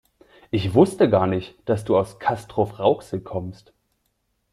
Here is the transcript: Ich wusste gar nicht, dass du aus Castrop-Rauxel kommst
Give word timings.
Ich 0.49 0.73
wusste 0.73 1.11
gar 1.11 1.27
nicht, 1.27 1.59
dass 1.69 1.85
du 1.85 1.95
aus 1.95 2.17
Castrop-Rauxel 2.17 3.21
kommst 3.21 3.71